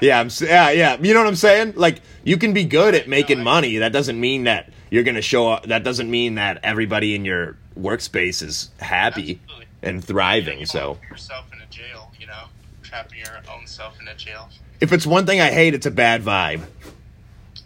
[0.00, 0.30] Yeah, I'm.
[0.40, 0.96] Yeah, yeah.
[1.00, 1.74] You know what I'm saying?
[1.76, 3.76] Like you can be good at making money.
[3.76, 5.66] That doesn't mean that you're gonna show up.
[5.66, 9.66] That doesn't mean that everybody in your workspace is happy Absolutely.
[9.82, 10.58] And thriving.
[10.58, 12.44] don't So want to put yourself in a jail, you know,
[12.82, 14.48] trapping your own self in a jail.
[14.80, 16.62] if it's one thing I hate, it's a bad vibe.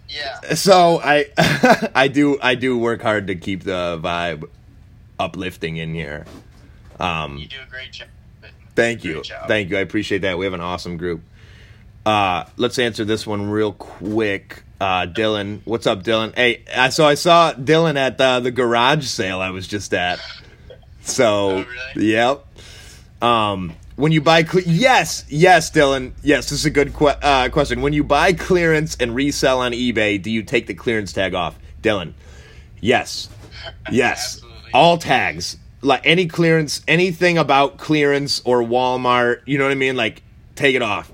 [0.09, 0.55] Yeah.
[0.55, 1.27] So I,
[1.95, 4.49] I do, I do work hard to keep the vibe
[5.19, 6.27] uplifting in here.
[7.01, 8.09] Um, You do a great job.
[8.75, 9.23] Thank you.
[9.23, 9.49] job.
[9.49, 9.79] Thank you.
[9.79, 10.37] I appreciate that.
[10.39, 11.23] We have an awesome group.
[12.05, 14.63] Uh, let's answer this one real quick.
[14.81, 16.35] Uh, Dylan, what's up, Dylan?
[16.37, 20.21] Hey, I, so I saw Dylan at uh, the garage sale I was just at.
[21.07, 22.11] So, Oh, really?
[22.11, 22.45] yep.
[23.23, 27.49] Um, when you buy, cle- yes, yes, Dylan, yes, this is a good que- uh,
[27.49, 27.81] question.
[27.81, 31.59] When you buy clearance and resell on eBay, do you take the clearance tag off,
[31.83, 32.13] Dylan?
[32.81, 33.29] Yes,
[33.91, 34.41] yes,
[34.75, 39.97] all tags, like any clearance, anything about clearance or Walmart, you know what I mean?
[39.97, 40.23] Like,
[40.57, 41.11] take it off.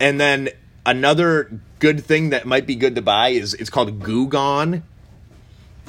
[0.00, 0.48] And then
[0.86, 4.82] another good thing that might be good to buy is it's called Goo Gone.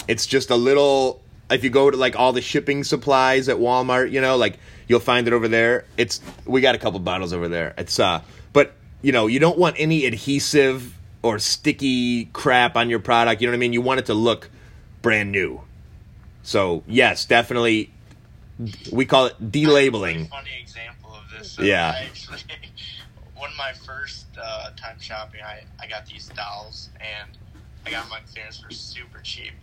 [0.10, 1.22] It's just a little.
[1.50, 5.00] If you go to like all the shipping supplies at Walmart, you know, like you'll
[5.00, 5.86] find it over there.
[5.98, 7.74] It's we got a couple bottles over there.
[7.78, 8.22] It's uh,
[8.54, 13.42] but you know, you don't want any adhesive or sticky crap on your product.
[13.42, 13.74] You know what I mean?
[13.74, 14.50] You want it to look
[15.02, 15.62] brand new.
[16.44, 17.92] So yes, definitely.
[18.92, 20.30] We call it delabeling.
[20.30, 21.52] Funny example of this.
[21.52, 21.96] So Yeah.
[21.98, 22.40] Actually,
[23.36, 27.30] one of my first uh, time shopping, I, I got these dolls and
[27.86, 29.54] I got my on clearance for super cheap.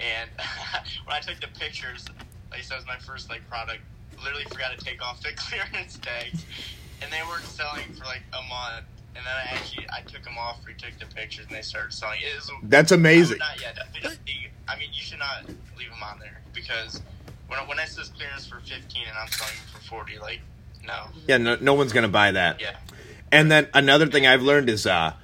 [0.00, 0.30] And
[1.04, 2.04] when I took the pictures,
[2.50, 3.80] like I said, it was my first like product.
[4.22, 6.44] Literally forgot to take off the clearance tags,
[7.02, 8.86] and they weren't selling for like a month.
[9.14, 12.20] And then I actually I took them off, retook the pictures, and they started selling.
[12.20, 13.38] It is That's amazing.
[13.38, 15.46] not, yeah, definitely don't think- I mean, you should not
[15.78, 17.00] leave them on there because
[17.48, 20.40] when when it says clearance for fifteen and I'm selling for forty, like
[20.84, 22.60] no, Yeah, no, no one's gonna buy that.
[22.60, 22.76] yeah,
[23.32, 25.14] And then another thing I've learned is uh,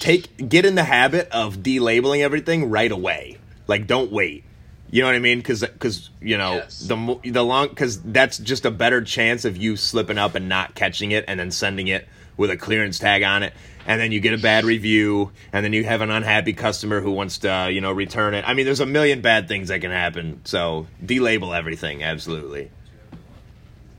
[0.00, 3.38] take get in the habit of delabeling everything right away.
[3.70, 4.42] Like, don't wait.
[4.90, 5.38] You know what I mean?
[5.38, 6.80] Because because you know Yes.
[6.80, 10.74] the the long because that's just a better chance of you slipping up and not
[10.74, 13.52] catching it, and then sending it with a clearance tag on it,
[13.86, 17.12] and then you get a bad review, and then you have an unhappy customer who
[17.12, 18.44] wants to you know return it.
[18.48, 20.40] I mean, there's a million bad things that can happen.
[20.44, 22.02] So delabel everything.
[22.02, 22.70] Absolutely.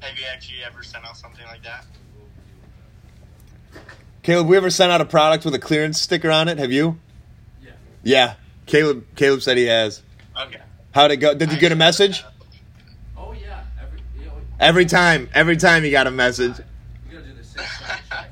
[0.01, 1.85] have you actually ever sent out something like that?
[4.23, 6.57] Caleb, we ever sent out a product with a clearance sticker on it?
[6.59, 6.99] Have you?
[7.63, 7.71] Yeah.
[8.03, 8.33] Yeah.
[8.71, 10.01] Caleb Caleb said he has.
[10.39, 10.61] Okay.
[10.91, 11.33] How'd it go?
[11.35, 12.23] Did you get a message?
[13.17, 13.65] Oh yeah.
[13.81, 14.31] Every you, know,
[14.61, 15.29] Every time.
[15.33, 16.57] Every time you got a message.
[17.09, 18.29] you gotta do the six side check.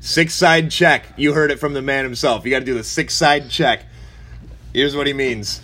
[0.00, 1.04] Six side check.
[1.16, 2.44] You heard it from the man himself.
[2.44, 3.84] You got to do the six side check.
[4.74, 5.58] Here's what he means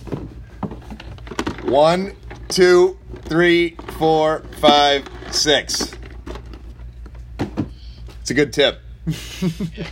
[1.65, 2.15] one,
[2.49, 5.93] two, three, four, five, six.
[8.21, 8.81] It's a good tip.
[9.77, 9.87] Yeah.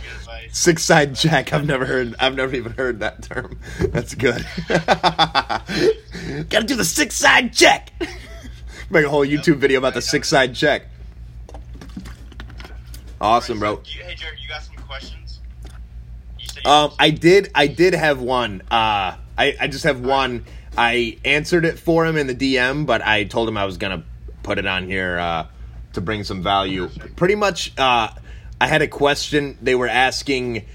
[0.55, 1.51] Six side check.
[1.51, 2.15] I've never heard.
[2.17, 3.59] I've never even heard that term.
[3.89, 4.45] That's good.
[6.49, 7.91] Got to do the six side check.
[8.89, 10.83] Make a whole YouTube video about the six side check.
[13.19, 13.81] Awesome, bro.
[13.83, 15.41] Hey, Jared, you got some questions?
[16.39, 17.51] You said you Um, I did.
[17.53, 18.61] I did have one.
[18.71, 20.45] Uh, I I just have one.
[20.77, 24.05] I answered it for him in the DM, but I told him I was gonna
[24.41, 25.47] put it on here uh,
[25.93, 26.87] to bring some value.
[27.17, 27.73] Pretty much.
[27.77, 28.07] Uh,
[28.59, 29.57] I had a question.
[29.61, 30.65] They were asking.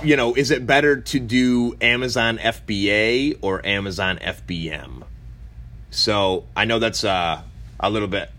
[0.00, 5.02] You know, is it better to do Amazon FBA or Amazon FBM?
[5.90, 7.42] So I know that's uh,
[7.80, 8.30] a little bit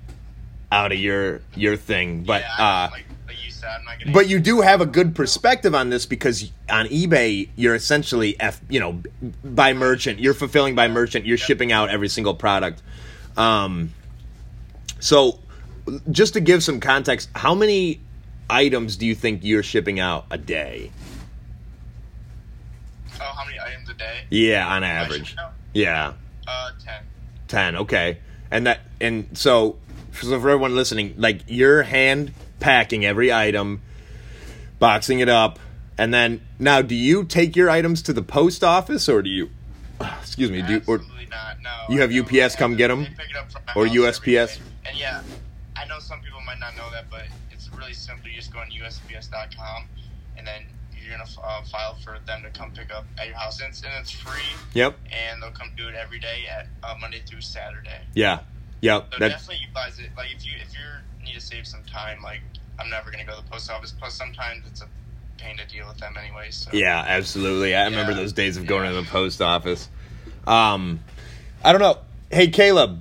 [0.71, 3.81] out of your your thing, but yeah, uh, like, like you said,
[4.13, 8.61] but you do have a good perspective on this because on eBay you're essentially f
[8.69, 9.01] you know
[9.43, 12.81] by merchant you're fulfilling by merchant you're shipping out every single product.
[13.35, 13.93] Um,
[14.99, 15.39] so
[16.11, 17.99] just to give some context, how many
[18.49, 20.91] items do you think you're shipping out a day?
[23.21, 24.21] oh, how many items a day?
[24.29, 25.35] Yeah, on average.
[25.73, 26.13] Yeah,
[26.47, 27.03] Uh, ten.
[27.47, 27.75] ten.
[27.75, 29.77] Okay, and that and so
[30.13, 33.81] so for everyone listening, like you're hand packing every item,
[34.79, 35.59] boxing it up,
[35.97, 39.49] and then now do you take your items to the post office or do you?
[40.21, 40.61] Excuse me.
[40.61, 41.57] Do you, or Absolutely not.
[41.61, 41.69] No.
[41.93, 42.11] You have.
[42.13, 44.59] UPS come get them, pick it up from my Or USPS?
[44.85, 45.21] And yeah,
[45.79, 48.27] I know some people might not know that, but it's really simple.
[48.29, 49.85] You just go on USPS.com,
[50.37, 50.63] and then
[51.01, 53.81] you're gonna uh, file for them to come pick up at your house, and it's,
[53.81, 54.41] and it's free.
[54.73, 54.97] Yep.
[55.11, 58.01] And they'll come do it every day at uh, Monday through Saturday.
[58.13, 58.39] Yeah.
[58.81, 59.13] Yep.
[59.13, 60.09] So That, definitely utilize it.
[60.17, 62.41] Like if you if you need to save some time, like
[62.79, 63.91] I'm never gonna go to the post office.
[63.97, 64.87] Plus, sometimes it's a
[65.37, 66.51] pain to deal with them anyway.
[66.51, 67.75] So yeah, absolutely.
[67.75, 68.91] I remember those days of going Yeah.
[68.91, 69.87] to the post office.
[70.45, 70.99] Um,
[71.63, 71.99] I don't know.
[72.31, 72.99] Hey, Caleb,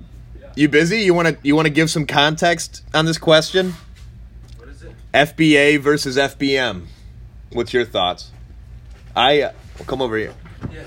[0.59, 0.99] you busy?
[1.01, 3.73] You want to you want to give some context on this question?
[4.57, 4.93] what is it?
[5.13, 6.85] FBA versus FBM.
[7.51, 8.31] What's your thoughts?
[9.15, 10.33] I uh, well, come over here.
[10.71, 10.83] Yeah.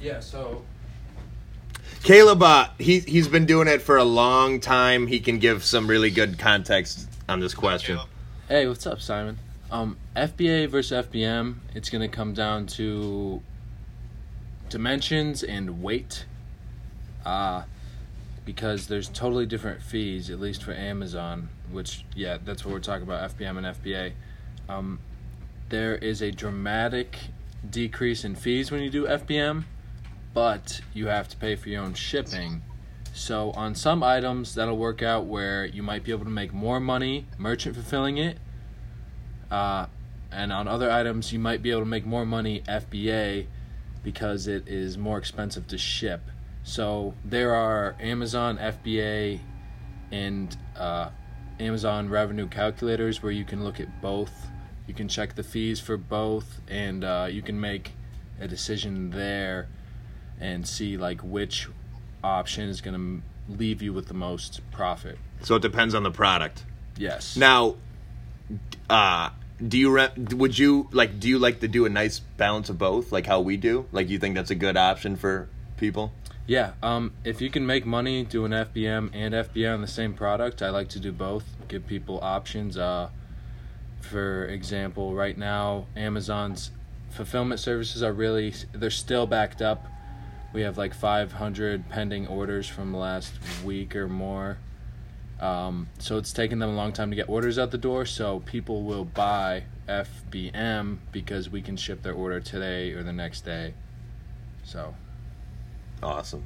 [0.00, 0.20] Yeah.
[0.20, 0.64] So
[2.02, 5.06] Caleb, uh, he he's been doing it for a long time.
[5.06, 7.98] He can give some really good context on this question.
[8.48, 9.38] Hey, what's up, Simon?
[9.70, 13.42] Um, FBA versus FBM, it's going to come down to
[14.70, 16.24] dimensions and weight.
[17.26, 17.64] Uh,
[18.48, 23.02] because there's totally different fees, at least for Amazon, which, yeah, that's what we're talking
[23.02, 24.12] about FBM and FBA.
[24.70, 25.00] Um,
[25.68, 27.18] there is a dramatic
[27.68, 29.64] decrease in fees when you do FBM,
[30.32, 32.62] but you have to pay for your own shipping.
[33.12, 36.80] So on some items that'll work out where you might be able to make more
[36.80, 38.38] money merchant fulfilling it.
[39.50, 39.88] Uh,
[40.32, 43.44] and on other items you might be able to make more money FBA
[44.02, 46.22] because it is more expensive to ship.
[46.68, 49.40] So there are Amazon FBA
[50.12, 51.08] and uh,
[51.58, 54.48] Amazon revenue calculators where you can look at both.
[54.86, 57.92] You can check the fees for both, and uh, you can make
[58.38, 59.68] a decision there
[60.38, 61.68] and see like which
[62.22, 65.16] option is going to leave you with the most profit.
[65.44, 66.64] So it depends on the product.
[66.98, 67.34] Yes.
[67.34, 67.76] Now,
[68.90, 69.30] uh,
[69.66, 72.76] do you re- would you like do you like to do a nice balance of
[72.76, 73.86] both like how we do?
[73.90, 76.12] Like you think that's a good option for people?
[76.48, 80.62] Yeah, um, if you can make money doing FBM and FBA on the same product,
[80.62, 81.44] I like to do both.
[81.68, 82.78] Give people options.
[82.78, 83.10] Uh,
[84.00, 86.70] for example, right now, Amazon's
[87.10, 89.88] fulfillment services are really they're still backed up.
[90.54, 94.56] We have like 500 pending orders from the last week or more.
[95.40, 98.06] Um, so it's taken them a long time to get orders out the door.
[98.06, 103.42] So people will buy FBM because we can ship their order today or the next
[103.42, 103.74] day.
[104.64, 104.94] So
[106.02, 106.44] Awesome.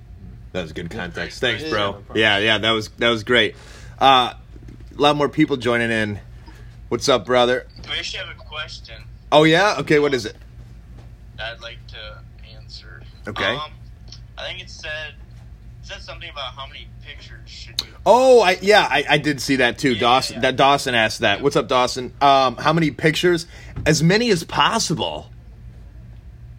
[0.52, 1.40] That was good context.
[1.40, 2.02] Thanks, bro.
[2.14, 2.38] Yeah.
[2.38, 3.56] Yeah, yeah, that was that was great.
[3.98, 6.20] Uh, a lot more people joining in.
[6.88, 7.66] What's up, brother?
[7.88, 9.76] We actually have a question Oh yeah.
[9.78, 10.36] Okay, what is it?
[11.40, 12.18] I'd like to
[12.54, 13.02] answer.
[13.26, 13.44] Okay.
[13.44, 13.72] Um,
[14.36, 15.14] I think it said
[15.80, 17.88] it said something about how many pictures should you.
[18.04, 19.94] Oh, I yeah, I, I did see that too.
[19.94, 20.40] Yeah, Dawson, yeah.
[20.42, 21.40] that Dawson asked that.
[21.40, 22.12] What's up, Dawson?
[22.20, 23.46] Um, how many pictures?
[23.86, 25.30] As many as possible.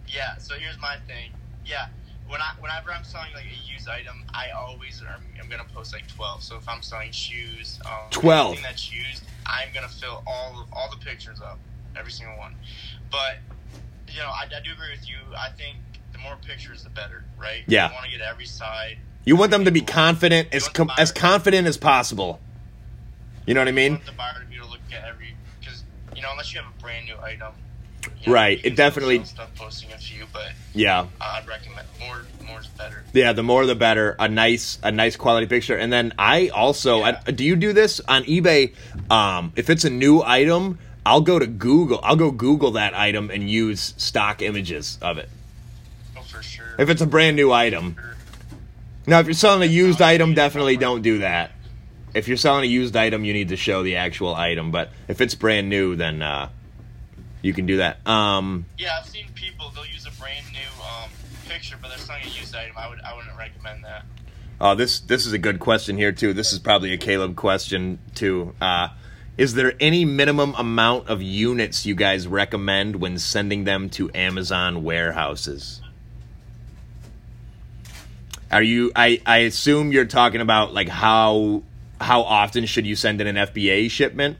[0.08, 0.36] Yeah.
[0.38, 1.30] So here's my thing.
[1.64, 1.86] Yeah.
[2.34, 5.92] When I whenever I'm selling like a used item, I always am, am gonna post
[5.92, 6.42] like twelve.
[6.42, 8.46] So if I'm selling shoes, um, 12.
[8.48, 11.60] anything that's used, I'm gonna fill all all the pictures up,
[11.96, 12.56] every single one.
[13.08, 13.36] But
[14.08, 15.14] you know, I, I do agree with you.
[15.38, 15.76] I think
[16.12, 17.62] the more pictures, the better, right?
[17.68, 17.86] Yeah.
[17.86, 18.98] You want to get every side.
[19.24, 22.40] You want them to be confident You as com- as confident as possible.
[23.46, 23.92] You know what I You mean?
[23.92, 25.84] want the buyer to be able to look at every because
[26.16, 27.52] you know unless you have a brand new item.
[28.26, 31.06] Know, Right, it definitely- stuff posting a few, but Yeah.
[31.20, 32.24] I'd recommend more.
[32.46, 33.02] More is better.
[33.12, 34.16] Yeah, the more the better.
[34.18, 37.20] A nice, a nice quality picture, and then I also Yeah.
[37.26, 38.72] I, do you do this on eBay?
[39.10, 42.00] Um, if it's a new item, I'll go to Google.
[42.02, 45.28] I'll go Google that item and use stock images of it.
[46.16, 46.74] Oh, for sure.
[46.78, 47.94] If it's a brand new item.
[47.98, 48.16] Sure.
[49.06, 51.50] Now, if you're selling a used item, definitely don't do that.
[52.14, 54.70] If you're selling a used item, you need to show the actual item.
[54.70, 56.48] But if it's brand new, then uh,
[57.44, 58.04] you can do that.
[58.08, 61.10] Um, Yeah, I've seen people they'll use a brand new um,
[61.46, 62.76] picture, but they're selling a used item.
[62.76, 64.06] I would I wouldn't recommend that.
[64.60, 66.32] Oh, this this is a good question here too.
[66.32, 68.54] This is probably a Caleb question too.
[68.60, 68.88] Uh,
[69.36, 74.82] is there any minimum amount of units you guys recommend when sending them to Amazon
[74.82, 75.82] warehouses?
[78.50, 78.90] Are you?
[78.96, 81.62] I I assume you're talking about like how
[82.00, 84.38] how often should you send in an FBA shipment?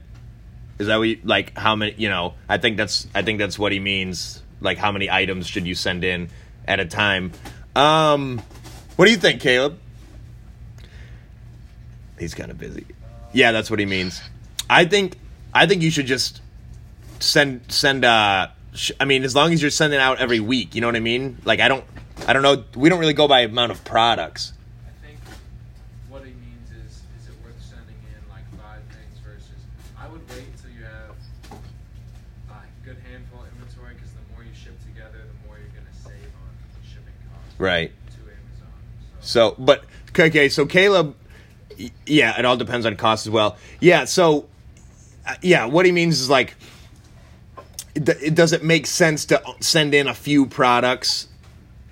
[0.77, 1.95] Is that what you, like how many?
[1.97, 4.41] You know, I think that's I think that's what he means.
[4.61, 6.29] Like how many items should you send in
[6.67, 7.31] at a time?
[7.75, 8.41] Um,
[8.95, 9.79] what do you think, Caleb?
[12.19, 12.85] He's kind of busy.
[13.33, 14.21] Yeah, that's what he means.
[14.69, 15.17] I think
[15.53, 16.41] I think you should just
[17.19, 20.81] send send uh sh- I mean as long as you're sending out every week, you
[20.81, 21.37] know what I mean?
[21.45, 21.83] Like I don't
[22.27, 24.53] I don't know, we don't really go by amount of products.
[37.57, 37.91] Right.
[39.21, 39.83] So, but
[40.17, 41.15] okay, so Caleb,
[42.05, 43.57] yeah, it all depends on cost as well.
[43.79, 44.47] Yeah, so
[45.27, 46.55] uh, yeah, what he means is like,
[47.95, 51.27] it, does it make sense to send in a few products,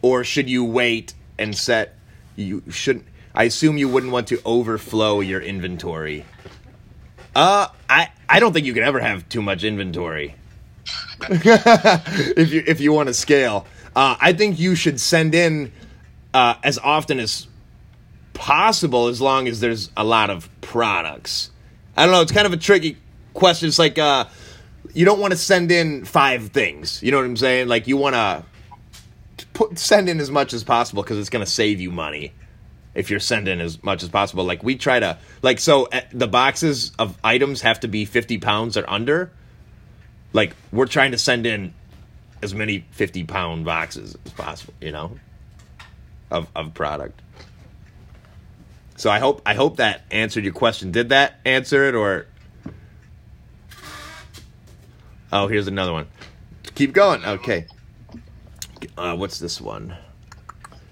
[0.01, 1.95] or should you wait and set?
[2.35, 3.05] You shouldn't.
[3.33, 6.25] I assume you wouldn't want to overflow your inventory.
[7.35, 10.35] Uh, I I don't think you could ever have too much inventory.
[11.29, 15.71] if you if you want to scale, uh, I think you should send in
[16.33, 17.47] uh, as often as
[18.33, 21.51] possible, as long as there's a lot of products.
[21.95, 22.21] I don't know.
[22.21, 22.97] It's kind of a tricky
[23.33, 23.67] question.
[23.67, 24.25] It's like uh,
[24.93, 27.01] you don't want to send in five things.
[27.03, 27.67] You know what I'm saying?
[27.67, 28.43] Like you want to
[29.53, 32.33] put send in as much as possible because it's going to save you money
[32.95, 34.43] if you're sending as much as possible.
[34.43, 38.39] Like we try to like so uh, the boxes of items have to be 50
[38.39, 39.31] pounds or under.
[40.31, 41.73] Like we're trying to send in
[42.43, 44.73] as many 50 pound boxes as possible.
[44.81, 45.17] You know
[46.29, 47.21] of of product.
[48.95, 50.91] So I hope I hope that answered your question.
[50.91, 52.27] Did that answer it or
[55.33, 56.05] Oh, here's another one.
[56.75, 57.25] Keep going.
[57.25, 57.65] Okay.
[58.95, 59.97] Uh, what's this one?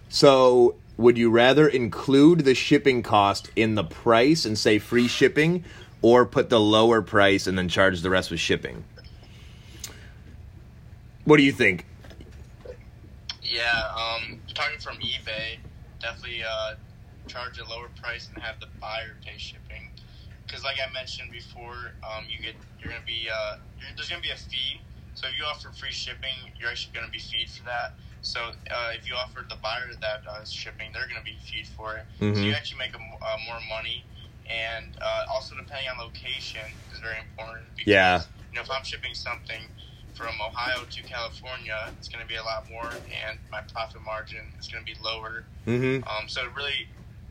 [0.10, 5.64] So, would you rather include the shipping cost in the price and say free shipping
[6.02, 8.84] or put the lower price and then charge the rest with shipping?
[11.26, 11.86] What do you think?
[13.44, 15.60] Yeah, um, talking from eBay,
[16.00, 16.78] definitely uh,
[17.28, 19.92] charge a lower price and have the buyer pay shipping.
[20.46, 24.22] Because, like I mentioned before, um, you get you're gonna be uh, you're, there's gonna
[24.22, 24.82] be a fee.
[25.14, 27.96] So if you offer free shipping, you're actually gonna be feed for that.
[28.22, 28.40] So
[28.72, 32.06] uh, if you offer the buyer that does shipping, they're gonna be feed for it.
[32.20, 32.46] So Mhm.
[32.48, 34.06] you actually make a, uh, more money.
[34.50, 37.68] And uh, also, depending on location, is very important.
[37.78, 38.22] Because Yeah.
[38.52, 39.62] You know, if I'm shipping something
[40.14, 44.46] from Ohio to California, it's going to be a lot more, and my profit margin
[44.60, 45.44] is going to be lower.
[45.68, 46.08] Mm-hmm.
[46.08, 46.88] Um, so really,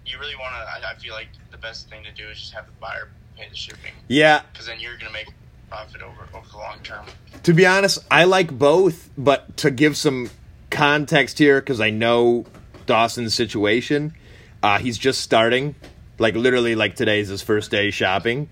[0.07, 0.87] you really want to.
[0.87, 3.49] I, I feel like the best thing to do is just have the buyer pay
[3.49, 5.29] the shipping, Yeah, because then you're going to make
[5.69, 7.07] profit over over the long term.
[7.45, 10.31] to be honest, I like both, but to give some
[10.71, 12.45] context here, because I know
[12.87, 14.15] Dawson's situation,
[14.63, 15.75] uh, he's just starting.
[16.19, 18.49] Like literally, like today is his first day shopping.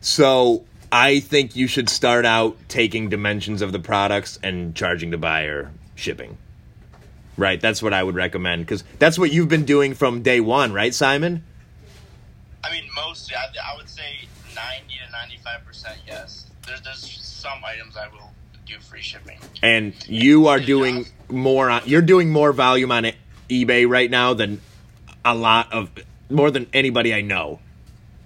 [0.00, 5.16] So I think you should start out taking dimensions of the products and charging the
[5.16, 6.36] buyer shipping.
[7.38, 10.74] Right, that's what I would recommend because that's what you've been doing from day one,
[10.74, 11.42] right, Simon?
[12.62, 16.44] I mean, mostly, I, I would say ninety to ninety-five percent yes.
[16.66, 18.30] There's there's some items I will
[18.66, 19.38] do free shipping.
[19.62, 23.06] and you are doing more on you're doing more volume on
[23.48, 24.60] eBay right now than
[25.24, 25.90] a lot of
[26.28, 27.60] more than anybody I know.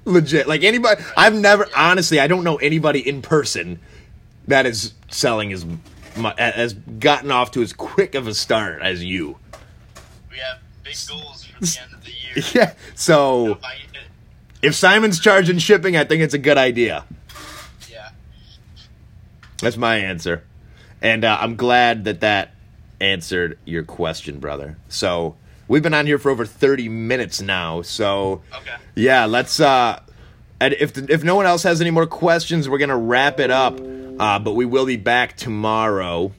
[0.07, 0.49] Legit.
[0.49, 3.81] Like anybody I've never honestly I don't know anybody in person
[4.49, 5.67] that is selling as
[6.39, 9.37] has gotten off to as quick of a start as you.
[10.31, 12.45] We have big goals for the end of the year.
[12.55, 12.75] Yeah.
[12.95, 13.59] So If
[14.63, 17.05] if Simon's charging shipping, I think it's a good idea.
[17.91, 18.11] yeah,
[19.61, 20.45] That's my answer.
[21.03, 22.55] And uh, I'm glad that that
[23.01, 24.79] answered your question, brother.
[24.89, 25.37] So
[25.69, 27.83] we've been on here for over 30 minutes now.
[27.83, 28.77] So okay.
[28.95, 29.61] yeah, let's.
[29.61, 30.01] Uh,
[30.61, 33.81] and if if no one else has any more questions, we're gonna wrap it up.
[34.19, 36.33] Uh, but we will be back tomorrow.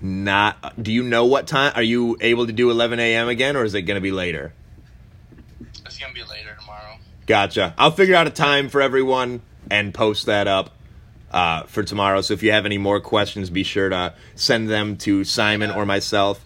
[0.00, 0.80] Not.
[0.80, 1.72] Do you know what time?
[1.74, 3.28] Are you able to do 11 a.m.
[3.28, 4.52] again, or is it gonna be later?
[5.84, 6.98] It's gonna be later tomorrow.
[7.26, 7.74] Gotcha.
[7.76, 10.70] I'll figure out a time for everyone and post that up
[11.32, 12.20] uh, for tomorrow.
[12.20, 15.84] So if you have any more questions, be sure to send them to Simon or
[15.84, 16.44] myself.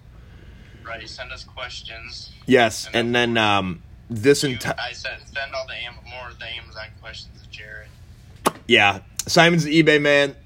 [1.07, 2.31] Send us questions.
[2.47, 6.47] Yes, and then um, this entire I said send all the Am- more of the
[6.47, 7.89] Amazon questions to Jared.
[8.67, 10.37] yeah, Simon's the eBay man.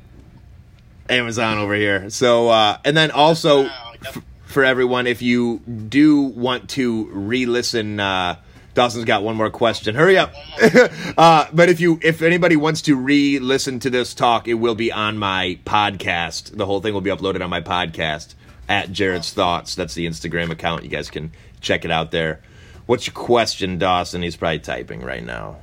[1.09, 2.11] Amazon over here.
[2.11, 8.01] So uh, and then also Wow, f- for everyone, if you do want to re-listen.
[8.01, 8.37] Uh,
[8.75, 9.95] Dawson's got one more question.
[9.95, 10.35] Hurry up.
[11.17, 14.93] uh, but if you, if anybody wants to re-listen to this talk, it will be
[14.93, 16.55] on my podcast.
[16.55, 18.35] The whole thing will be uploaded on my podcast
[18.69, 19.75] at Jared's Thoughts.
[19.75, 20.85] That's the Instagram account.
[20.85, 22.41] You guys can check it out there.
[22.87, 24.23] What's your question, Dawson?
[24.23, 25.57] He's probably typing right now.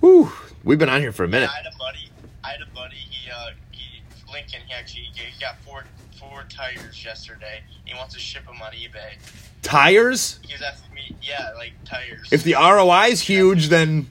[0.00, 0.32] Whew.
[0.62, 1.50] We've been on here for a minute.
[1.50, 2.10] I had a buddy.
[2.44, 2.96] I had a buddy.
[2.96, 4.60] He, uh, he Lincoln.
[4.66, 5.84] He actually he got four
[6.18, 7.62] four tires yesterday.
[7.84, 9.18] He wants to ship them on eBay.
[9.62, 10.38] Tires?
[10.46, 12.28] He was asking me, yeah, like tires.
[12.30, 14.08] If the ROI is huge, then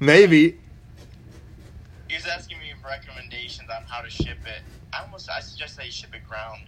[0.00, 0.58] maybe.
[2.08, 4.62] he was asking me recommendations on how to ship it.
[4.92, 6.62] I almost I suggested that you ship it ground.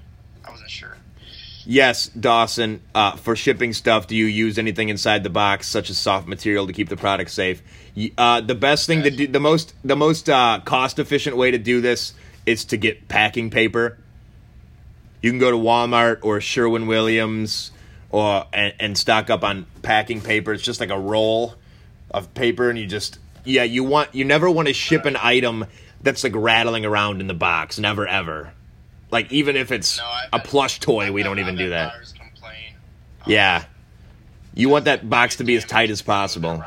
[0.44, 0.96] I wasn't sure.
[1.66, 2.82] Yes, Dawson.
[2.94, 6.66] Uh, for shipping stuff, do you use anything inside the box, such as soft material,
[6.66, 7.62] to keep the product safe?
[8.18, 11.80] Uh, the best thing to do, the most, the most uh, cost-efficient way to do
[11.80, 12.12] this
[12.44, 13.98] is to get packing paper.
[15.22, 17.70] You can go to Walmart or Sherwin Williams,
[18.10, 20.52] or and, and stock up on packing paper.
[20.52, 21.54] It's just like a roll
[22.10, 25.64] of paper, and you just yeah, you want you never want to ship an item
[26.04, 27.78] that's like rattling around in the box.
[27.78, 28.52] Never ever.
[29.10, 31.92] Like even if it's No, a plush toy, we don't even do that.
[32.18, 32.74] complain.
[33.26, 33.64] Yeah.
[34.54, 36.62] You want that box to be as tight as possible.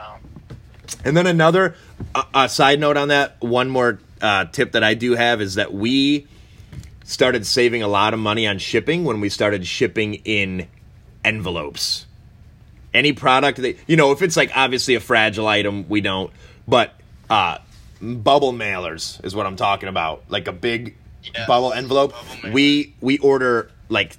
[1.05, 1.75] And then another
[2.15, 5.55] uh, uh, side note on that, one more uh, tip that I do have is
[5.55, 6.27] that we
[7.03, 10.67] started saving a lot of money on shipping when we started shipping in
[11.23, 12.05] envelopes.
[12.93, 16.31] Any product that, you know, if it's like obviously a fragile item, we don't,
[16.67, 16.93] but
[17.29, 17.59] uh,
[18.01, 20.23] bubble mailers is what I'm talking about.
[20.29, 20.95] Like a big
[21.47, 22.13] bubble envelope.
[22.13, 24.17] bubble we we order like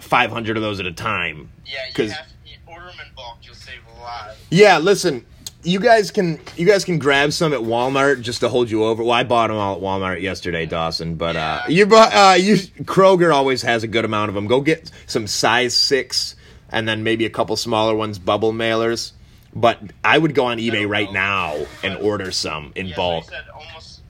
[0.00, 1.50] 500 of those at a time.
[1.66, 3.38] Yeah, you have you order them in bulk.
[3.42, 4.36] You'll save a lot.
[4.50, 5.24] Yeah, listen,
[5.64, 9.02] you guys can you guys can grab some at Walmart just to hold you over.
[9.02, 11.16] Well, I bought them all at Walmart yesterday, Dawson.
[11.16, 14.46] But uh, you bought uh, you Kroger always has a good amount of them.
[14.46, 16.36] Go get some size six,
[16.70, 19.12] and then maybe a couple smaller ones, bubble mailers.
[19.54, 21.12] But I would go on eBay right no.
[21.12, 23.24] now and order some in yeah, bulk.
[23.26, 24.00] So you said almost,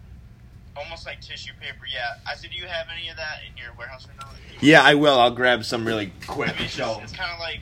[0.77, 1.85] almost like tissue paper.
[1.93, 4.33] Yeah, I said, do you have any of that in your warehouse right now?
[4.61, 5.19] Yeah, I will.
[5.19, 6.51] I'll grab some really quick.
[6.51, 7.61] I mean, it's, it's kind of like,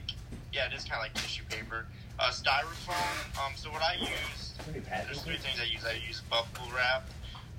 [0.52, 1.86] yeah, it is kind of like tissue paper.
[2.18, 3.44] Uh, styrofoam.
[3.44, 4.54] Um, so what I use,
[4.88, 5.84] there's three things I use.
[5.84, 7.08] I use bubble wrap.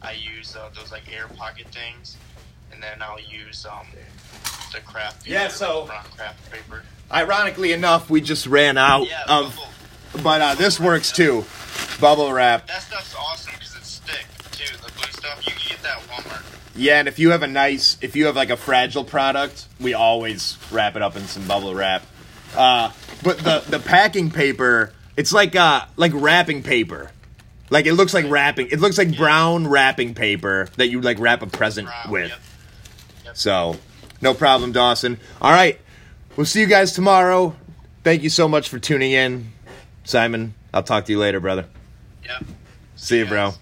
[0.01, 2.15] I use uh, those like air pocket things,
[2.71, 3.87] and then I'll use um,
[4.73, 5.25] the kraft.
[5.25, 6.83] Paper, Yeah, so- like kraft paper.
[7.11, 9.67] Ironically enough, we just ran out Yeah, of, bubble.
[10.21, 11.45] But uh, this works too.
[11.99, 12.67] Bubble wrap.
[12.67, 14.77] That stuff's awesome because it's stick too.
[14.77, 16.43] The blue stuff you can get that Walmart.
[16.75, 19.93] Yeah, and if you have a nice, if you have like a fragile product, we
[19.93, 22.03] always wrap it up in some bubble wrap.
[22.55, 22.91] Uh,
[23.23, 27.11] but the the packing paper, it's like uh like wrapping paper.
[27.69, 28.67] Like it looks like wrapping.
[28.67, 32.29] It looks like brown wrapping paper that you like wrap a present brown, with.
[32.29, 32.39] Yep.
[33.25, 33.37] Yep.
[33.37, 33.77] So,
[34.21, 35.19] no problem, Dawson.
[35.41, 35.79] All right.
[36.35, 37.55] We'll see you guys tomorrow.
[38.03, 39.52] Thank you so much for tuning in.
[40.03, 41.65] Simon, I'll talk to you later, brother.
[42.23, 42.39] Yeah.
[42.95, 43.53] See, you, bro.